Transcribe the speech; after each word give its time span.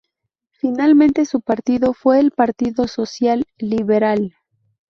Finalmente 0.49 1.25
su 1.27 1.41
partido 1.41 1.93
fue 1.93 2.19
el 2.19 2.31
Partido 2.31 2.87
Social 2.87 3.45
Liberal. 3.59 4.33